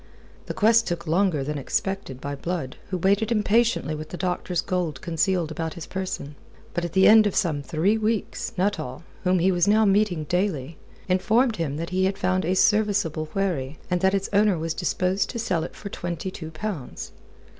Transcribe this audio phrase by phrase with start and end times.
[0.47, 4.59] The quest took longer than was expected by Blood, who waited impatiently with the doctor's
[4.61, 6.33] gold concealed about his person.
[6.73, 10.79] But at the end of some three weeks, Nuttall whom he was now meeting daily
[11.07, 15.29] informed him that he had found a serviceable wherry, and that its owner was disposed
[15.29, 17.11] to sell it for twenty two pounds.